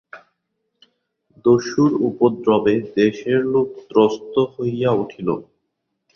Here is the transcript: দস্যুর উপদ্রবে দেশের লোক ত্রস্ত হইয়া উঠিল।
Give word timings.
দস্যুর 1.45 1.91
উপদ্রবে 2.09 2.73
দেশের 2.95 3.41
লোক 3.53 3.69
ত্রস্ত 3.89 4.33
হইয়া 4.53 4.91
উঠিল। 5.01 5.27